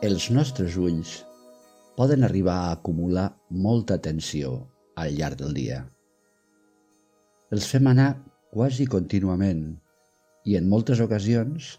Els 0.00 0.30
nostres 0.32 0.78
ulls 0.80 1.10
poden 1.92 2.22
arribar 2.24 2.54
a 2.58 2.68
acumular 2.72 3.24
molta 3.64 3.98
tensió 4.00 4.52
al 5.02 5.10
llarg 5.18 5.36
del 5.42 5.50
dia. 5.52 5.80
Els 7.52 7.66
fem 7.68 7.90
anar 7.90 8.06
quasi 8.54 8.86
contínuament 8.94 9.60
i 10.48 10.56
en 10.56 10.70
moltes 10.70 11.02
ocasions 11.04 11.74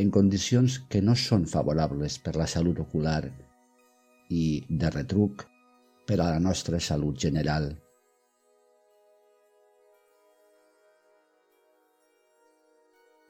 en 0.00 0.12
condicions 0.14 0.78
que 0.88 1.02
no 1.04 1.16
són 1.24 1.44
favorables 1.44 2.16
per 2.24 2.38
la 2.40 2.46
salut 2.48 2.80
ocular 2.86 3.20
i, 3.28 4.64
de 4.70 4.94
retruc, 4.94 5.44
per 6.08 6.16
a 6.22 6.30
la 6.30 6.40
nostra 6.40 6.80
salut 6.80 7.20
general. 7.20 7.68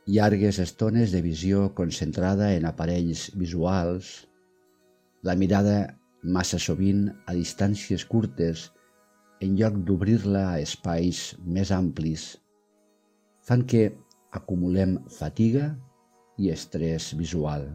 llargues 0.09 0.59
estones 0.59 1.12
de 1.12 1.20
visió 1.20 1.74
concentrada 1.77 2.55
en 2.56 2.64
aparells 2.64 3.28
visuals, 3.36 4.27
la 5.27 5.34
mirada 5.34 5.78
massa 6.22 6.58
sovint 6.62 7.08
a 7.26 7.34
distàncies 7.34 8.04
curtes 8.06 8.68
en 9.42 9.56
lloc 9.59 9.78
d'obrir-la 9.86 10.45
a 10.52 10.60
espais 10.62 11.34
més 11.45 11.70
amplis, 11.74 12.30
fan 13.42 13.64
que 13.66 13.84
acumulem 14.34 14.98
fatiga 15.18 15.70
i 16.38 16.50
estrès 16.54 17.12
visual. 17.18 17.66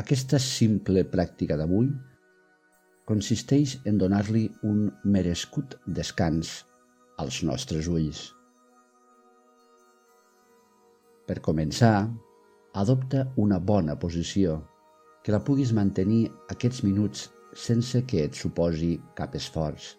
Aquesta 0.00 0.38
simple 0.40 1.04
pràctica 1.04 1.58
d'avui 1.60 1.90
consisteix 3.08 3.74
en 3.84 3.98
donar-li 4.00 4.46
un 4.64 4.86
merescut 5.04 5.76
descans 5.86 6.62
als 7.20 7.42
nostres 7.44 7.90
ulls. 7.92 8.30
Per 11.26 11.38
començar, 11.44 12.08
adopta 12.74 13.26
una 13.38 13.58
bona 13.58 13.94
posició, 14.04 14.56
que 15.22 15.32
la 15.34 15.42
puguis 15.46 15.72
mantenir 15.76 16.24
aquests 16.54 16.82
minuts 16.86 17.28
sense 17.64 18.02
que 18.10 18.24
et 18.26 18.38
suposi 18.38 18.96
cap 19.18 19.36
esforç. 19.38 19.92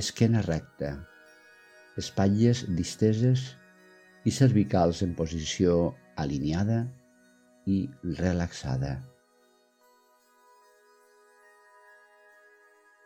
Esquena 0.00 0.42
recta, 0.46 0.90
espatlles 2.00 2.64
disteses 2.78 3.44
i 4.26 4.32
cervicals 4.34 5.02
en 5.06 5.14
posició 5.18 5.76
alineada 6.24 6.80
i 7.70 7.84
relaxada. 8.18 8.96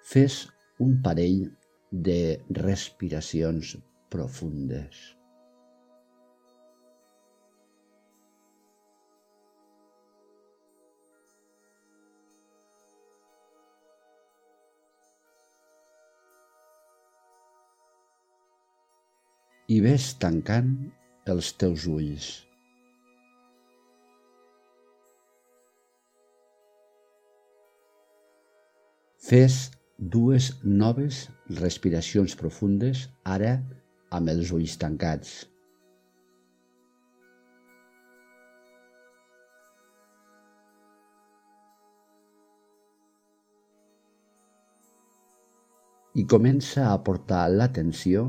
Fes 0.05 0.45
un 0.85 0.97
parell 1.05 1.45
de 2.09 2.21
respiracions 2.61 3.77
profundes. 4.13 5.24
I 19.73 19.79
ves 19.81 20.11
tancant 20.21 20.75
els 21.33 21.55
teus 21.57 21.87
ulls. 21.89 22.27
Fes 29.25 29.57
dues 29.97 30.51
noves 30.63 31.25
respiracions 31.63 32.37
profundes, 32.37 33.07
ara 33.25 33.57
amb 34.13 34.29
els 34.29 34.53
ulls 34.53 34.77
tancats. 34.77 35.33
I 46.15 46.23
comença 46.31 46.91
a 46.93 46.99
portar 47.03 47.47
l'atenció 47.51 48.29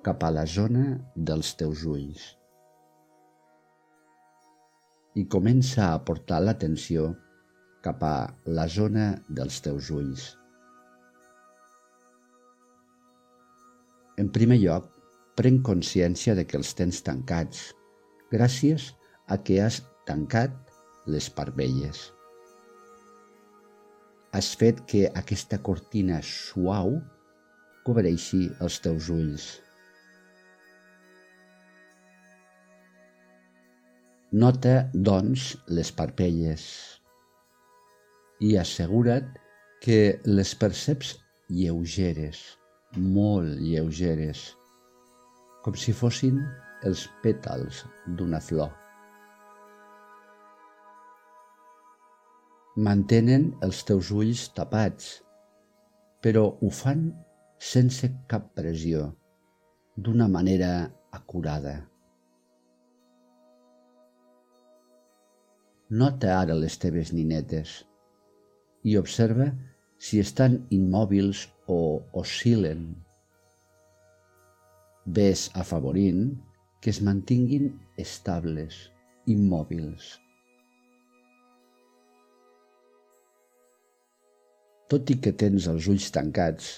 cap 0.00 0.22
a 0.24 0.30
la 0.32 0.46
zona 0.48 0.84
dels 1.14 1.50
teus 1.60 1.82
ulls. 1.84 2.22
I 5.20 5.26
comença 5.28 5.90
a 5.90 5.98
portar 6.08 6.38
l'atenció 6.40 7.10
cap 7.84 8.00
a 8.08 8.14
la 8.46 8.64
zona 8.68 9.10
dels 9.28 9.60
teus 9.60 9.90
ulls. 9.92 10.24
En 14.16 14.32
primer 14.32 14.60
lloc, 14.64 14.88
pren 15.36 15.60
consciència 15.68 16.36
de 16.38 16.46
que 16.48 16.56
els 16.60 16.72
tens 16.80 17.04
tancats, 17.04 17.70
gràcies 18.32 18.90
a 19.28 19.36
que 19.44 19.60
has 19.60 19.82
tancat 20.08 20.56
les 21.06 21.28
parvelles. 21.28 22.08
Has 24.32 24.54
fet 24.56 24.84
que 24.88 25.08
aquesta 25.12 25.60
cortina 25.60 26.20
suau 26.24 27.00
cobreixi 27.84 28.46
els 28.64 28.80
teus 28.84 29.08
ulls. 29.12 29.58
Nota, 34.32 34.88
doncs, 34.94 35.56
les 35.66 35.88
parpelles 35.90 36.64
i 38.46 38.52
assegura't 38.60 39.26
que 39.82 40.20
les 40.30 40.52
perceps 40.54 41.16
lleugeres 41.50 42.44
molt 42.94 43.58
lleugeres, 43.58 44.44
com 45.66 45.74
si 45.74 45.90
fossin 45.90 46.38
els 46.86 47.08
pètals 47.24 47.82
d'una 48.06 48.38
flor. 48.38 48.70
Mantenen 52.78 53.50
els 53.66 53.82
teus 53.82 54.14
ulls 54.14 54.46
tapats, 54.54 55.12
però 56.22 56.46
ho 56.54 56.70
fan 56.70 57.08
sense 57.58 58.14
cap 58.30 58.52
pressió, 58.54 59.10
d'una 59.98 60.30
manera 60.30 60.74
acurada. 61.10 61.89
Nota 65.90 66.36
ara 66.38 66.54
les 66.54 66.76
teves 66.78 67.08
ninetes 67.10 67.70
i 68.86 68.92
observa 68.98 69.48
si 69.98 70.20
estan 70.22 70.52
immòbils 70.70 71.48
o 71.66 71.78
oscil·len. 72.20 72.84
Ves 75.16 75.48
afavorint 75.58 76.28
que 76.78 76.94
es 76.94 77.00
mantinguin 77.02 77.72
estables, 77.98 78.78
immòbils. 79.26 80.12
Tot 84.94 85.10
i 85.10 85.18
que 85.18 85.34
tens 85.42 85.66
els 85.74 85.90
ulls 85.90 86.06
tancats, 86.14 86.70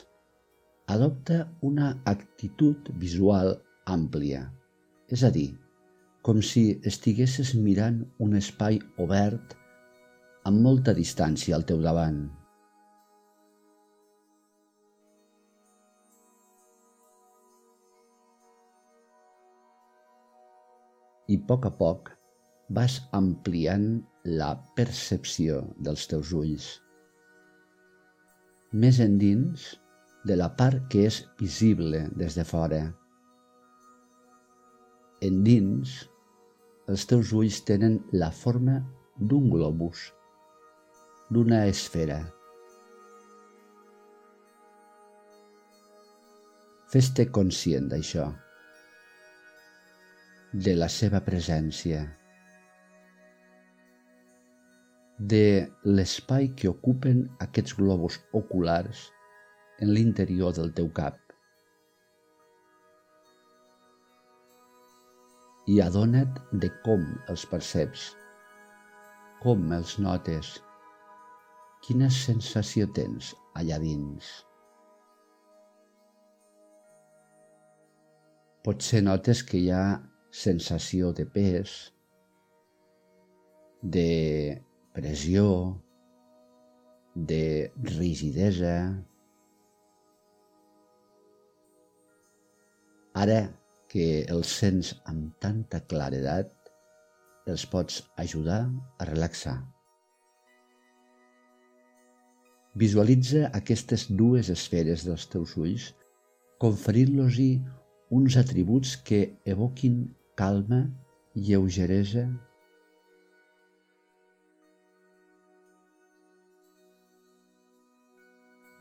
adopta 0.88 1.42
una 1.60 1.98
actitud 2.16 2.88
visual 3.04 3.58
àmplia, 3.84 4.46
és 5.12 5.20
a 5.20 5.30
dir, 5.36 5.50
com 6.26 6.42
si 6.52 6.66
estiguessis 6.88 7.54
mirant 7.58 8.02
un 8.26 8.36
espai 8.38 8.78
obert 9.02 9.56
amb 10.50 10.62
molta 10.68 10.94
distància 10.94 11.56
al 11.58 11.66
teu 11.66 11.82
davant. 11.82 12.22
i 21.32 21.36
a 21.40 21.44
poc 21.48 21.66
a 21.68 21.70
poc 21.80 22.10
vas 22.76 22.94
ampliant 23.16 23.86
la 24.40 24.50
percepció 24.76 25.60
dels 25.86 26.08
teus 26.10 26.32
ulls. 26.36 26.66
Més 28.84 28.98
endins 29.04 29.68
de 30.28 30.36
la 30.40 30.48
part 30.58 30.88
que 30.92 31.06
és 31.08 31.22
visible 31.40 32.02
des 32.22 32.36
de 32.38 32.44
fora. 32.48 32.82
Endins, 35.28 35.94
els 36.90 37.04
teus 37.06 37.30
ulls 37.38 37.60
tenen 37.62 38.00
la 38.12 38.30
forma 38.34 38.80
d'un 39.18 39.50
globus, 39.52 40.08
d'una 41.30 41.60
esfera. 41.70 42.18
Fes-te 46.92 47.28
conscient 47.30 47.86
d'això 47.92 48.26
de 50.52 50.74
la 50.76 50.90
seva 50.92 51.22
presència, 51.24 52.02
de 55.32 55.46
l'espai 55.86 56.50
que 56.58 56.68
ocupen 56.68 57.22
aquests 57.46 57.78
globus 57.78 58.18
oculars 58.36 59.06
en 59.78 59.94
l'interior 59.94 60.52
del 60.58 60.74
teu 60.74 60.90
cap. 60.98 61.21
I 65.70 65.76
adona't 65.78 66.40
de 66.58 66.68
com 66.82 67.04
els 67.30 67.44
perceps, 67.46 68.08
com 69.44 69.68
els 69.76 69.92
notes, 70.02 70.56
quina 71.86 72.08
sensació 72.10 72.88
tens 72.96 73.28
allà 73.60 73.78
dins. 73.78 74.32
Potser 78.66 79.04
notes 79.06 79.44
que 79.46 79.60
hi 79.62 79.70
ha 79.70 79.84
sensació 80.42 81.12
de 81.14 81.28
pes, 81.30 81.78
de 83.82 84.10
pressió, 84.98 85.46
de 87.14 87.70
rigidesa. 87.94 88.76
Ara 93.14 93.42
que 93.92 94.24
els 94.32 94.52
sents 94.62 94.94
amb 95.10 95.34
tanta 95.44 95.82
claredat, 95.88 96.50
els 97.52 97.64
pots 97.68 98.00
ajudar 98.24 98.62
a 98.98 99.08
relaxar. 99.08 99.58
Visualitza 102.82 103.50
aquestes 103.58 104.06
dues 104.08 104.48
esferes 104.54 105.04
dels 105.04 105.26
teus 105.28 105.52
ulls, 105.60 105.90
conferint-los-hi 106.62 107.50
uns 108.16 108.38
atributs 108.40 108.94
que 109.04 109.20
evoquin 109.56 110.06
calma, 110.40 110.86
lleugeresa 111.34 112.26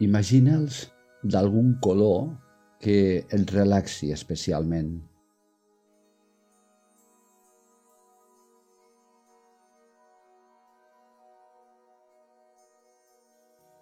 Imagina'ls 0.01 0.87
d'algun 1.23 1.75
color 1.85 2.31
que 2.81 2.97
et 3.21 3.51
relaxi 3.53 4.09
especialment. 4.13 4.95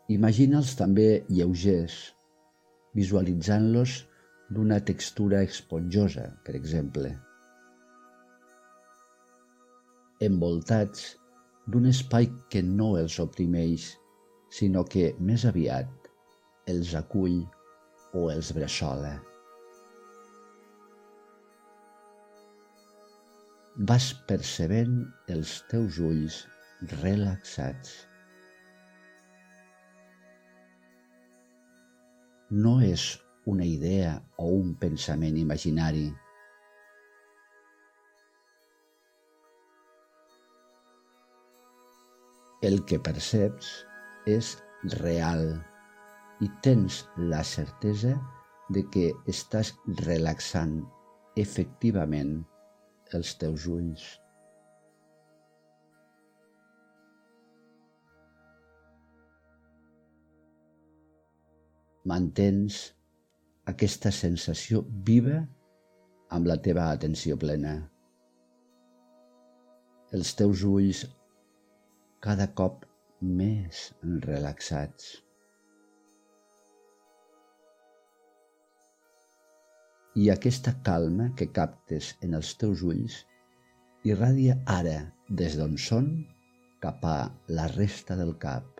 Imagina'ls 0.09 0.73
també 0.75 1.07
lleugers, 1.29 1.95
visualitzant-los 2.97 3.91
d'una 4.49 4.79
textura 4.81 5.43
esponjosa, 5.45 6.25
per 6.45 6.55
exemple. 6.57 7.11
Envoltats 10.25 11.05
d'un 11.69 11.85
espai 11.91 12.27
que 12.49 12.63
no 12.65 12.95
els 12.97 13.19
oprimeix, 13.21 13.93
sinó 14.49 14.83
que 14.83 15.13
més 15.21 15.45
aviat 15.45 16.09
els 16.73 16.95
acull 16.97 17.43
o 18.17 18.27
els 18.33 18.51
bressola. 18.57 19.15
Vas 23.89 24.11
percebent 24.27 25.01
els 25.31 25.59
teus 25.71 25.99
ulls 26.03 26.43
relaxats. 26.99 27.97
no 32.49 32.79
és 32.81 33.19
una 33.45 33.65
idea 33.65 34.15
o 34.37 34.47
un 34.57 34.73
pensament 34.81 35.37
imaginari. 35.37 36.07
El 42.65 42.81
que 42.89 42.99
perceps 42.99 43.69
és 44.27 44.55
real 44.97 45.45
i 46.45 46.47
tens 46.63 47.03
la 47.33 47.41
certesa 47.43 48.15
de 48.69 48.85
que 48.93 49.09
estàs 49.33 49.73
relaxant 50.05 50.79
efectivament 51.43 52.39
els 53.17 53.35
teus 53.41 53.67
ulls. 53.67 54.09
mantens 62.09 62.77
aquesta 63.71 64.11
sensació 64.15 64.81
viva 65.09 65.39
amb 66.37 66.49
la 66.49 66.57
teva 66.67 66.87
atenció 66.93 67.37
plena. 67.43 67.73
Els 70.17 70.33
teus 70.39 70.63
ulls 70.65 71.03
cada 72.25 72.49
cop 72.59 72.85
més 73.41 73.89
relaxats. 74.25 75.11
I 80.17 80.29
aquesta 80.33 80.73
calma 80.85 81.29
que 81.37 81.51
captes 81.53 82.15
en 82.25 82.33
els 82.39 82.55
teus 82.57 82.81
ulls 82.81 83.21
irradia 84.09 84.57
ara 84.79 84.97
des 85.29 85.55
d'on 85.59 85.77
són 85.77 86.11
cap 86.81 87.05
a 87.05 87.17
la 87.59 87.67
resta 87.75 88.17
del 88.17 88.35
cap. 88.41 88.79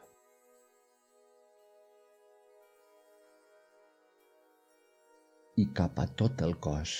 i 5.59 5.65
cap 5.77 5.97
a 5.99 6.05
tot 6.19 6.41
el 6.45 6.53
cos. 6.65 6.91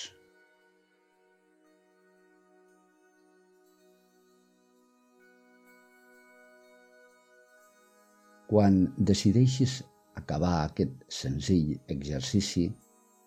Quan 8.50 8.80
decideixis 9.10 9.78
acabar 10.20 10.56
aquest 10.66 11.04
senzill 11.20 11.76
exercici, 11.94 12.66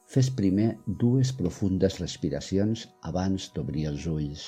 fes 0.09 0.29
primer 0.38 0.73
dues 1.03 1.31
profundes 1.38 2.00
respiracions 2.01 2.83
abans 3.09 3.47
d'obrir 3.55 3.88
els 3.91 4.05
ulls. 4.11 4.44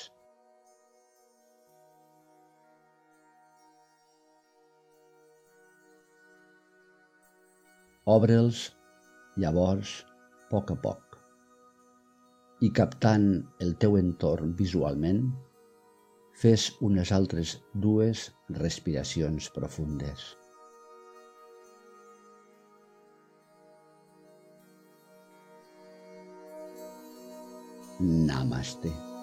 Obre'ls, 8.15 8.67
llavors, 9.41 9.95
poc 10.51 10.75
a 10.75 10.77
poc. 10.83 11.17
I 12.61 12.69
captant 12.79 13.25
el 13.65 13.73
teu 13.81 13.97
entorn 13.97 14.53
visualment, 14.59 15.25
fes 16.37 16.69
unes 16.85 17.11
altres 17.15 17.57
dues 17.87 18.27
respiracions 18.61 19.49
profundes. 19.57 20.35
Namaste. 27.99 29.14